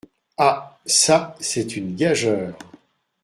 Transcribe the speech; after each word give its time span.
Ah! 0.39 0.79
çà! 0.87 1.35
c’est 1.39 1.75
une 1.77 1.95
gageure! 1.95 2.57